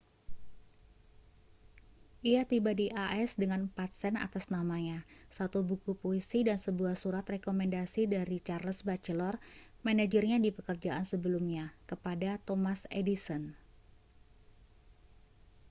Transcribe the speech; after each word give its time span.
ia 2.29 2.41
tiba 2.51 2.71
di 2.79 2.87
as 3.07 3.31
dengan 3.41 3.61
4 3.75 3.85
sen 4.01 4.13
atas 4.25 4.45
namanya 4.55 4.97
satu 5.37 5.59
buku 5.69 5.91
puisi 6.03 6.39
dan 6.47 6.57
sebuah 6.65 6.95
surat 7.01 7.21
rekomendasi 7.33 8.01
dari 8.15 8.37
charles 8.47 8.79
batchelor 8.87 9.35
manajernya 9.87 10.37
di 10.45 10.49
pekerjaan 10.57 11.05
sebelumnya 11.11 11.65
kepada 11.89 12.31
thomas 12.47 12.79
edison 12.99 13.43